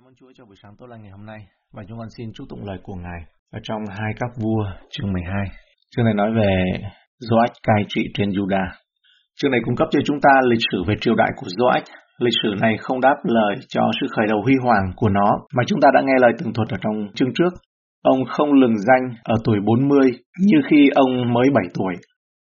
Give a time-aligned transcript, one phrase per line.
[0.00, 1.40] Cảm ơn Chúa, cho buổi sáng tốt lành ngày hôm nay
[1.72, 3.20] và chúng con xin chúc tụng lời của Ngài
[3.52, 5.34] ở trong hai các vua, chương 12.
[5.90, 6.52] Chương này nói về
[7.28, 8.68] Joach cai trị trên Judah.
[9.40, 11.82] Chương này cung cấp cho chúng ta lịch sử về triều đại của Joach.
[12.18, 15.62] Lịch sử này không đáp lời cho sự khởi đầu huy hoàng của nó, mà
[15.66, 17.52] chúng ta đã nghe lời tường thuật ở trong chương trước.
[18.02, 20.06] Ông không lừng danh ở tuổi 40
[20.40, 21.94] như khi ông mới 7 tuổi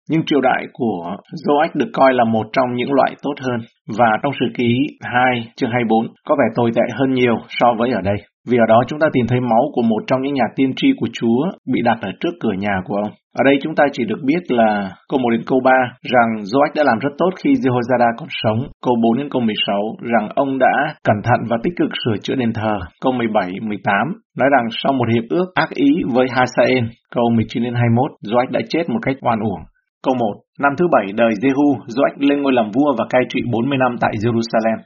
[0.09, 1.17] nhưng triều đại của
[1.47, 3.61] Joach được coi là một trong những loại tốt hơn
[3.99, 7.91] và trong sử ký 2 chương 24 có vẻ tồi tệ hơn nhiều so với
[7.91, 8.17] ở đây.
[8.51, 10.89] Vì ở đó chúng ta tìm thấy máu của một trong những nhà tiên tri
[11.01, 11.41] của Chúa
[11.73, 13.13] bị đặt ở trước cửa nhà của ông.
[13.41, 16.73] Ở đây chúng ta chỉ được biết là câu 1 đến câu 3 rằng Joach
[16.77, 18.59] đã làm rất tốt khi Jehoiada còn sống.
[18.85, 19.77] Câu 4 đến câu 16
[20.13, 22.79] rằng ông đã cẩn thận và tích cực sửa chữa đền thờ.
[23.02, 23.95] Câu 17, 18
[24.38, 26.85] nói rằng sau một hiệp ước ác ý với Hasael.
[27.15, 29.61] Câu 19 đến 21 Joach đã chết một cách oan uổng.
[30.05, 30.25] Câu 1.
[30.59, 33.97] Năm thứ bảy đời Jehu, Joach lên ngôi làm vua và cai trị 40 năm
[34.01, 34.79] tại Jerusalem.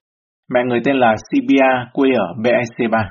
[0.52, 3.02] Mẹ người tên là Sibia, quê ở Beersheba.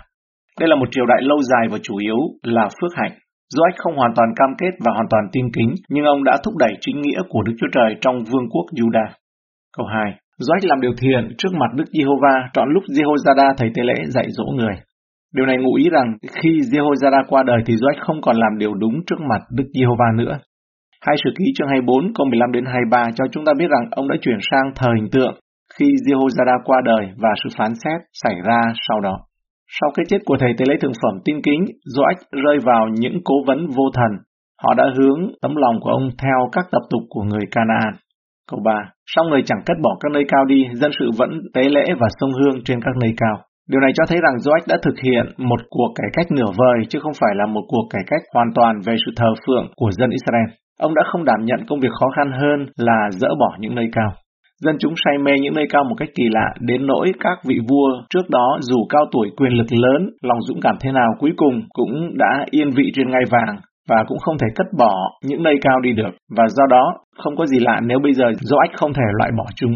[0.59, 3.11] Đây là một triều đại lâu dài và chủ yếu là phước hạnh.
[3.55, 6.53] Joach không hoàn toàn cam kết và hoàn toàn tin kính, nhưng ông đã thúc
[6.57, 9.09] đẩy chính nghĩa của Đức Chúa Trời trong vương quốc Judah.
[9.77, 10.13] Câu 2.
[10.45, 14.25] Joach làm điều thiện trước mặt Đức Giê-hô-va trọn lúc Jehoiada thầy tế lễ dạy
[14.29, 14.75] dỗ người.
[15.35, 18.73] Điều này ngụ ý rằng khi Jehoiada qua đời thì Joach không còn làm điều
[18.73, 20.37] đúng trước mặt Đức Giê-hô-va nữa.
[21.07, 24.07] Hai sử ký chương 24 câu 15 đến 23 cho chúng ta biết rằng ông
[24.07, 25.35] đã chuyển sang thờ hình tượng
[25.75, 29.15] khi Jehoiada qua đời và sự phán xét xảy ra sau đó.
[29.77, 31.61] Sau cái chết của thầy tế lễ thượng phẩm tin kính,
[31.95, 34.11] Joach rơi vào những cố vấn vô thần.
[34.63, 37.93] Họ đã hướng tấm lòng của ông theo các tập tục của người Canaan.
[38.51, 38.71] Câu 3.
[39.15, 42.07] Sau người chẳng cất bỏ các nơi cao đi, dân sự vẫn tế lễ và
[42.19, 43.37] sông hương trên các nơi cao.
[43.69, 46.77] Điều này cho thấy rằng Joach đã thực hiện một cuộc cải cách nửa vời
[46.89, 49.91] chứ không phải là một cuộc cải cách hoàn toàn về sự thờ phượng của
[49.91, 50.60] dân Israel.
[50.79, 53.85] Ông đã không đảm nhận công việc khó khăn hơn là dỡ bỏ những nơi
[53.91, 54.11] cao.
[54.61, 57.59] Dân chúng say mê những nơi cao một cách kỳ lạ, đến nỗi các vị
[57.69, 61.31] vua trước đó dù cao tuổi quyền lực lớn, lòng dũng cảm thế nào cuối
[61.37, 63.57] cùng cũng đã yên vị trên ngai vàng
[63.89, 66.11] và cũng không thể cất bỏ những nơi cao đi được.
[66.37, 69.45] Và do đó, không có gì lạ nếu bây giờ Joach không thể loại bỏ
[69.55, 69.71] chúng.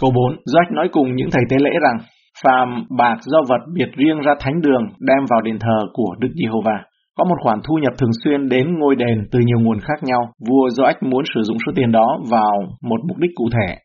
[0.00, 0.36] Câu 4.
[0.46, 1.98] Joach nói cùng những thầy tế lễ rằng,
[2.44, 6.28] phàm bạc do vật biệt riêng ra thánh đường đem vào đền thờ của Đức
[6.34, 6.84] Giê-hô-va.
[7.16, 10.20] Có một khoản thu nhập thường xuyên đến ngôi đền từ nhiều nguồn khác nhau.
[10.48, 12.52] Vua Joach muốn sử dụng số tiền đó vào
[12.82, 13.76] một mục đích cụ thể.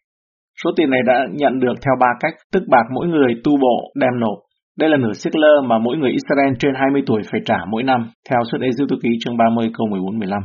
[0.63, 3.91] Số tiền này đã nhận được theo ba cách, tức bạc mỗi người tu bộ
[3.95, 4.37] đem nộp.
[4.79, 7.83] Đây là nửa siết lơ mà mỗi người Israel trên 20 tuổi phải trả mỗi
[7.83, 10.41] năm, theo suất Ê Dư Ký chương 30 câu 14-15.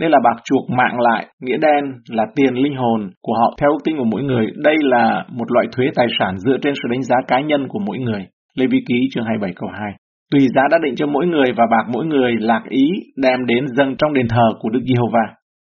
[0.00, 3.70] Đây là bạc chuộc mạng lại, nghĩa đen là tiền linh hồn của họ theo
[3.70, 4.46] ước tính của mỗi người.
[4.56, 7.78] Đây là một loại thuế tài sản dựa trên sự đánh giá cá nhân của
[7.78, 8.26] mỗi người.
[8.56, 9.92] Lê Vi Ký chương 27 câu 2.
[10.30, 13.66] Tùy giá đã định cho mỗi người và bạc mỗi người lạc ý đem đến
[13.76, 15.34] dâng trong đền thờ của Đức Giê-hô-va.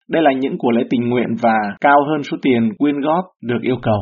[0.09, 3.59] Đây là những của lễ tình nguyện và cao hơn số tiền quyên góp được
[3.63, 4.01] yêu cầu.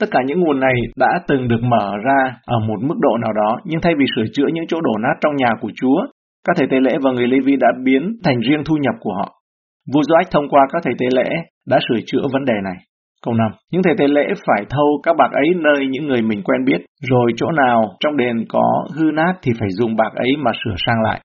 [0.00, 3.32] Tất cả những nguồn này đã từng được mở ra ở một mức độ nào
[3.32, 6.06] đó, nhưng thay vì sửa chữa những chỗ đổ nát trong nhà của Chúa,
[6.46, 9.14] các thầy tế lễ và người Lê Vi đã biến thành riêng thu nhập của
[9.14, 9.34] họ.
[9.94, 11.28] Vua Doách thông qua các thầy tế lễ
[11.66, 12.76] đã sửa chữa vấn đề này.
[13.24, 13.46] Câu 5.
[13.72, 16.80] Những thầy tế lễ phải thâu các bạc ấy nơi những người mình quen biết,
[17.10, 20.74] rồi chỗ nào trong đền có hư nát thì phải dùng bạc ấy mà sửa
[20.86, 21.20] sang lại.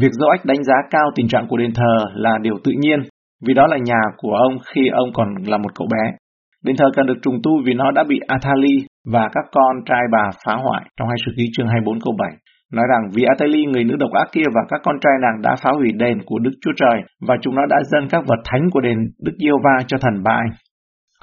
[0.00, 3.00] Việc Joach đánh giá cao tình trạng của đền thờ là điều tự nhiên,
[3.46, 6.16] vì đó là nhà của ông khi ông còn là một cậu bé.
[6.64, 8.76] Đền thờ cần được trùng tu vì nó đã bị Athali
[9.12, 12.30] và các con trai bà phá hoại trong hai sử ký chương 24 câu 7.
[12.72, 15.56] Nói rằng vì Athali người nữ độc ác kia và các con trai nàng đã
[15.62, 18.70] phá hủy đền của Đức Chúa Trời và chúng nó đã dâng các vật thánh
[18.72, 20.50] của đền Đức Yêu Va cho thần Ba Anh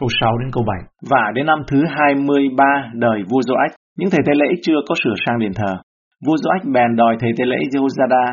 [0.02, 0.78] câu 6 đến câu 7.
[1.12, 5.16] Và đến năm thứ 23 đời vua Joach, những thầy tế lễ chưa có sửa
[5.26, 5.74] sang đền thờ.
[6.26, 8.26] Vua Joach bèn đòi thầy tế lễ Jehoiada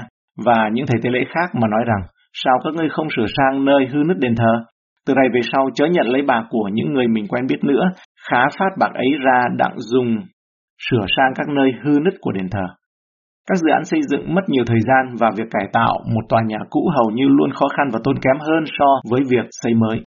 [0.47, 2.03] và những thầy tế lễ khác mà nói rằng,
[2.33, 4.55] sao các ngươi không sửa sang nơi hư nứt đền thờ?
[5.07, 7.85] Từ này về sau chớ nhận lấy bạc của những người mình quen biết nữa,
[8.31, 10.17] khá phát bạc ấy ra đặng dùng
[10.91, 12.67] sửa sang các nơi hư nứt của đền thờ.
[13.49, 16.43] Các dự án xây dựng mất nhiều thời gian và việc cải tạo một tòa
[16.47, 19.75] nhà cũ hầu như luôn khó khăn và tốn kém hơn so với việc xây
[19.75, 20.01] mới.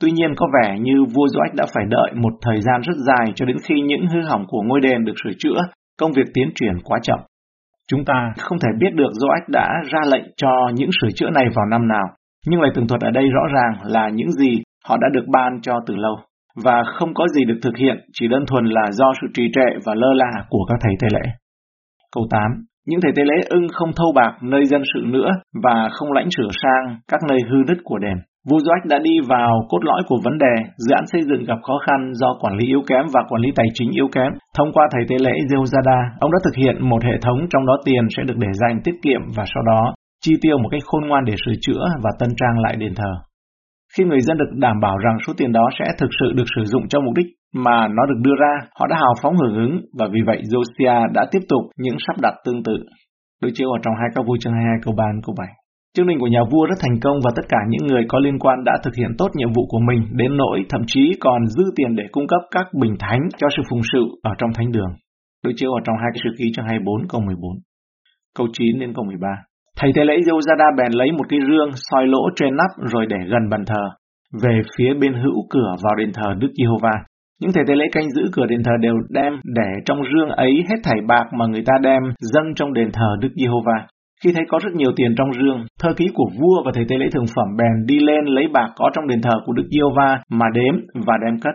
[0.00, 3.32] Tuy nhiên có vẻ như vua Joach đã phải đợi một thời gian rất dài
[3.34, 5.60] cho đến khi những hư hỏng của ngôi đền được sửa chữa,
[6.00, 7.18] công việc tiến triển quá chậm.
[7.88, 11.44] Chúng ta không thể biết được Joach đã ra lệnh cho những sửa chữa này
[11.54, 12.06] vào năm nào,
[12.46, 15.60] nhưng lời tường thuật ở đây rõ ràng là những gì họ đã được ban
[15.62, 16.16] cho từ lâu,
[16.64, 19.78] và không có gì được thực hiện, chỉ đơn thuần là do sự trì trệ
[19.84, 21.30] và lơ là của các thầy tế lễ.
[22.12, 22.40] Câu 8.
[22.86, 25.30] Những thầy tế lễ ưng không thâu bạc nơi dân sự nữa
[25.62, 28.16] và không lãnh sửa sang các nơi hư nứt của đền.
[28.50, 31.58] Vũ Joach đã đi vào cốt lõi của vấn đề, dự án xây dựng gặp
[31.62, 34.32] khó khăn do quản lý yếu kém và quản lý tài chính yếu kém.
[34.56, 37.76] Thông qua thầy tế lễ Jehoiada, ông đã thực hiện một hệ thống trong đó
[37.84, 39.94] tiền sẽ được để dành tiết kiệm và sau đó
[40.24, 43.12] chi tiêu một cách khôn ngoan để sửa chữa và tân trang lại đền thờ.
[43.96, 46.64] Khi người dân được đảm bảo rằng số tiền đó sẽ thực sự được sử
[46.64, 49.80] dụng cho mục đích mà nó được đưa ra, họ đã hào phóng hưởng ứng
[49.98, 52.76] và vì vậy Josiah đã tiếp tục những sắp đặt tương tự.
[53.42, 55.48] Đối chiếu ở trong hai các vua chương 22 câu 3 câu 7.
[55.96, 58.38] Chương trình của nhà vua rất thành công và tất cả những người có liên
[58.38, 61.64] quan đã thực hiện tốt nhiệm vụ của mình đến nỗi thậm chí còn dư
[61.76, 64.92] tiền để cung cấp các bình thánh cho sự phụng sự ở trong thánh đường.
[65.44, 67.50] Đối chiếu ở trong hai cái sự ký chương 24 câu 14.
[68.38, 69.28] Câu 9 đến câu 13.
[69.78, 73.16] Thầy tế lễ Josada bèn lấy một cái rương soi lỗ trên nắp rồi để
[73.32, 73.84] gần bàn thờ,
[74.42, 76.96] về phía bên hữu cửa vào đền thờ Đức Giê-hô-va.
[77.40, 80.52] Những thầy tế lễ canh giữ cửa đền thờ đều đem để trong rương ấy
[80.68, 83.86] hết thảy bạc mà người ta đem dâng trong đền thờ Đức Giê-hô-va.
[84.24, 86.96] Khi thấy có rất nhiều tiền trong rương, thơ ký của vua và thầy tế
[86.98, 90.20] lễ thường phẩm bèn đi lên lấy bạc có trong đền thờ của Đức Giê-hô-va
[90.30, 90.74] mà đếm
[91.06, 91.54] và đem cất.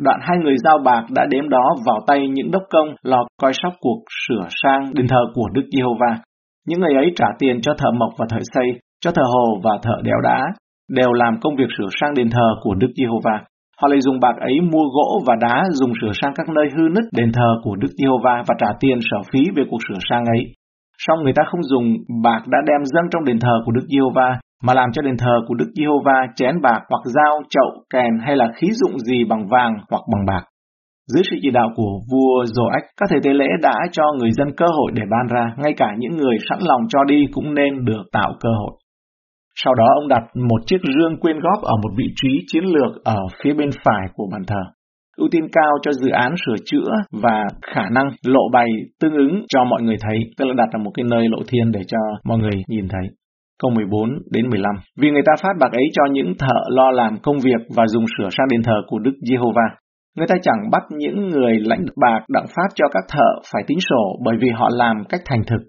[0.00, 3.52] Đoạn hai người giao bạc đã đếm đó vào tay những đốc công lo coi
[3.62, 6.18] sóc cuộc sửa sang đền thờ của Đức Giê-hô-va.
[6.66, 8.66] Những người ấy trả tiền cho thợ mộc và thợ xây,
[9.00, 10.40] cho thợ hồ và thợ đéo đá,
[10.88, 13.44] đều làm công việc sửa sang đền thờ của Đức Giê-hô-va.
[13.80, 16.88] Họ lại dùng bạc ấy mua gỗ và đá dùng sửa sang các nơi hư
[16.88, 20.24] nứt đền thờ của Đức Giê-hô-va và trả tiền sở phí về cuộc sửa sang
[20.24, 20.52] ấy.
[21.06, 21.86] Song người ta không dùng
[22.24, 25.34] bạc đã đem dâng trong đền thờ của Đức Giê-hô-va mà làm cho đền thờ
[25.48, 29.46] của Đức Giê-hô-va chén bạc hoặc dao, chậu, kèn hay là khí dụng gì bằng
[29.48, 30.44] vàng hoặc bằng bạc.
[31.12, 34.48] Dưới sự chỉ đạo của vua Joach, các thầy tế lễ đã cho người dân
[34.56, 37.84] cơ hội để ban ra, ngay cả những người sẵn lòng cho đi cũng nên
[37.84, 38.72] được tạo cơ hội.
[39.54, 43.04] Sau đó ông đặt một chiếc rương quyên góp ở một vị trí chiến lược
[43.04, 44.62] ở phía bên phải của bàn thờ.
[45.20, 46.90] Ưu tiên cao cho dự án sửa chữa
[47.22, 48.68] và khả năng lộ bày
[49.00, 51.72] tương ứng cho mọi người thấy, tức là đặt ở một cái nơi lộ thiên
[51.72, 53.06] để cho mọi người nhìn thấy.
[53.62, 54.74] Câu 14 đến 15.
[55.00, 58.04] Vì người ta phát bạc ấy cho những thợ lo làm công việc và dùng
[58.18, 59.68] sửa sang đền thờ của Đức Giê-hô-va.
[60.16, 63.78] Người ta chẳng bắt những người lãnh bạc đặng phát cho các thợ phải tính
[63.80, 65.62] sổ bởi vì họ làm cách thành thực.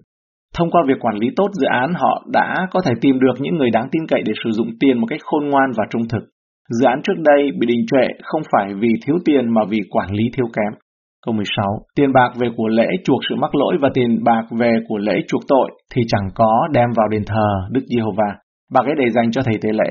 [0.56, 3.56] Thông qua việc quản lý tốt dự án, họ đã có thể tìm được những
[3.56, 6.24] người đáng tin cậy để sử dụng tiền một cách khôn ngoan và trung thực.
[6.68, 10.10] Dự án trước đây bị đình trệ không phải vì thiếu tiền mà vì quản
[10.12, 10.80] lý thiếu kém.
[11.26, 11.66] Câu 16.
[11.96, 15.14] Tiền bạc về của lễ chuộc sự mắc lỗi và tiền bạc về của lễ
[15.28, 18.36] chuộc tội thì chẳng có đem vào đền thờ Đức Giê-hô-va.
[18.72, 19.90] Bạc ấy để dành cho thầy tế lễ.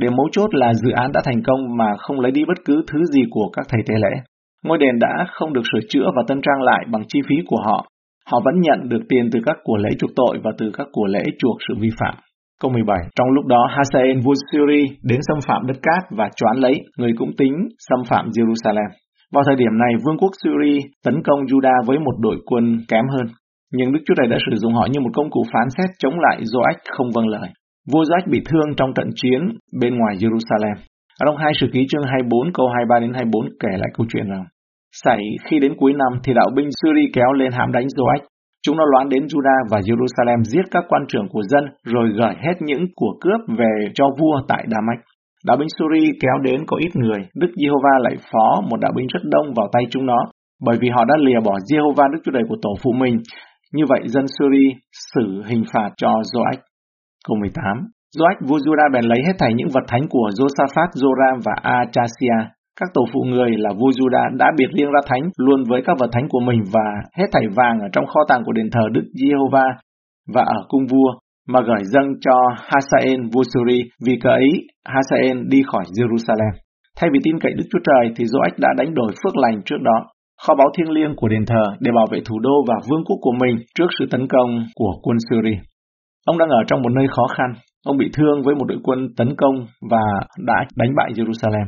[0.00, 2.84] Điểm mấu chốt là dự án đã thành công mà không lấy đi bất cứ
[2.92, 4.22] thứ gì của các thầy tế lễ.
[4.64, 7.60] Ngôi đền đã không được sửa chữa và tân trang lại bằng chi phí của
[7.64, 7.86] họ.
[8.30, 11.06] Họ vẫn nhận được tiền từ các của lễ chuộc tội và từ các của
[11.06, 12.14] lễ chuộc sự vi phạm.
[12.60, 12.98] Câu 17.
[13.16, 17.12] Trong lúc đó, Hazael vua Syri đến xâm phạm đất cát và choán lấy, người
[17.18, 17.54] cũng tính
[17.88, 18.90] xâm phạm Jerusalem.
[19.34, 23.04] Vào thời điểm này, vương quốc Syri tấn công Judah với một đội quân kém
[23.08, 23.26] hơn.
[23.72, 26.14] Nhưng Đức Chúa Trời đã sử dụng họ như một công cụ phán xét chống
[26.20, 27.48] lại Joach không vâng lời.
[27.92, 29.40] Vua Joach bị thương trong trận chiến
[29.80, 30.76] bên ngoài Jerusalem.
[31.20, 34.28] Ở trong hai sử ký chương 24 câu 23 đến 24 kể lại câu chuyện
[34.28, 34.44] rằng
[35.04, 38.24] Xảy khi đến cuối năm thì đạo binh Syri kéo lên hãm đánh Joach.
[38.64, 42.34] Chúng nó loán đến Judah và Jerusalem giết các quan trưởng của dân rồi gửi
[42.44, 45.06] hết những của cướp về cho vua tại Damascus.
[45.46, 49.06] Đạo binh Suri kéo đến có ít người, Đức Giê-hô-va lại phó một đạo binh
[49.14, 50.18] rất đông vào tay chúng nó,
[50.66, 53.16] bởi vì họ đã lìa bỏ Giê-hô-va Đức Chúa Trời của tổ phụ mình.
[53.72, 54.66] Như vậy dân Suri
[55.12, 56.60] xử hình phạt cho Joach.
[57.28, 57.62] Câu 18
[58.18, 62.38] Joach vua Judah bèn lấy hết thảy những vật thánh của Josaphat, Joram và Achasia.
[62.80, 65.96] Các tổ phụ người là vua Juda đã biệt riêng ra thánh luôn với các
[66.00, 66.86] vật thánh của mình và
[67.18, 69.66] hết thảy vàng ở trong kho tàng của đền thờ Đức Giê-hô-va
[70.34, 71.10] và ở cung vua
[71.48, 74.50] mà gửi dâng cho Hasael vua Syri vì cớ ấy
[74.84, 76.52] Hasael đi khỏi Jerusalem.
[76.96, 79.80] Thay vì tin cậy Đức Chúa Trời thì Joach đã đánh đổi phước lành trước
[79.82, 80.06] đó,
[80.46, 83.18] kho báu thiêng liêng của đền thờ để bảo vệ thủ đô và vương quốc
[83.20, 85.56] của mình trước sự tấn công của quân Syri.
[86.26, 87.52] Ông đang ở trong một nơi khó khăn,
[87.86, 89.54] ông bị thương với một đội quân tấn công
[89.90, 90.04] và
[90.46, 91.66] đã đánh bại Jerusalem.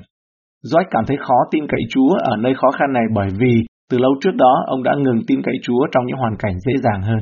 [0.71, 3.55] Doách cảm thấy khó tin cậy Chúa ở nơi khó khăn này bởi vì
[3.91, 6.73] từ lâu trước đó ông đã ngừng tin cậy Chúa trong những hoàn cảnh dễ
[6.85, 7.19] dàng hơn.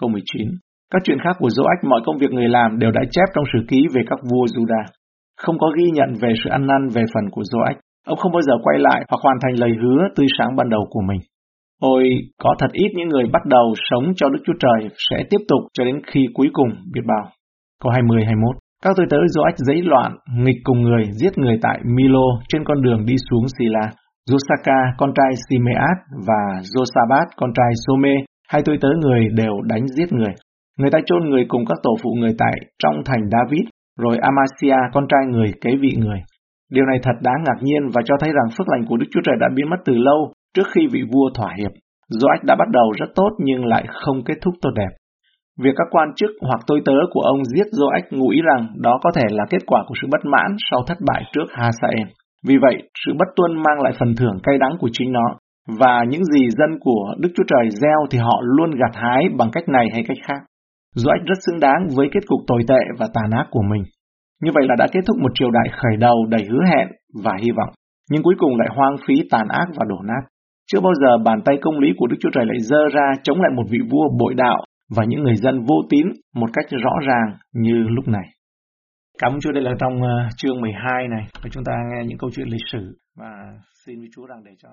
[0.00, 0.48] Câu 19
[0.94, 3.58] các chuyện khác của Doách mọi công việc người làm đều đã chép trong sử
[3.68, 4.82] ký về các vua Juda.
[5.36, 7.78] Không có ghi nhận về sự ăn năn về phần của Doách.
[8.06, 10.86] Ông không bao giờ quay lại hoặc hoàn thành lời hứa tươi sáng ban đầu
[10.90, 11.20] của mình.
[11.80, 12.04] Ôi,
[12.42, 15.60] có thật ít những người bắt đầu sống cho Đức Chúa Trời sẽ tiếp tục
[15.72, 17.30] cho đến khi cuối cùng biết bao.
[17.82, 22.26] Câu 20-21 các tôi tớ Joach dãy loạn, nghịch cùng người, giết người tại Milo
[22.48, 23.90] trên con đường đi xuống Sila.
[24.30, 28.14] Josaka, con trai Simeat và Josabat, con trai Some,
[28.48, 30.34] hai tôi tớ người đều đánh giết người.
[30.78, 33.64] Người ta chôn người cùng các tổ phụ người tại trong thành David,
[33.98, 36.18] rồi Amasia, con trai người, kế vị người.
[36.72, 39.20] Điều này thật đáng ngạc nhiên và cho thấy rằng phước lành của Đức Chúa
[39.24, 41.70] Trời đã biến mất từ lâu trước khi vị vua thỏa hiệp.
[42.20, 44.90] Joach đã bắt đầu rất tốt nhưng lại không kết thúc tốt đẹp.
[45.62, 48.98] Việc các quan chức hoặc tôi tớ của ông giết Joach ngụ ý rằng đó
[49.02, 52.08] có thể là kết quả của sự bất mãn sau thất bại trước Hasael.
[52.46, 55.26] Vì vậy, sự bất tuân mang lại phần thưởng cay đắng của chính nó,
[55.80, 59.50] và những gì dân của Đức Chúa Trời gieo thì họ luôn gặt hái bằng
[59.52, 60.40] cách này hay cách khác.
[60.96, 63.82] Joach rất xứng đáng với kết cục tồi tệ và tàn ác của mình.
[64.42, 66.88] Như vậy là đã kết thúc một triều đại khởi đầu đầy hứa hẹn
[67.24, 67.74] và hy vọng.
[68.10, 70.22] nhưng cuối cùng lại hoang phí tàn ác và đổ nát.
[70.72, 73.40] Chưa bao giờ bàn tay công lý của Đức Chúa Trời lại dơ ra chống
[73.40, 76.92] lại một vị vua bội đạo và những người dân vô tín một cách rõ
[77.06, 78.28] ràng như lúc này.
[79.18, 82.18] Cảm ơn Chúa, đây là trong ờ, chương 12 này và chúng ta nghe những
[82.18, 83.30] câu chuyện lịch sử và
[83.84, 84.68] xin với Chúa rằng để cho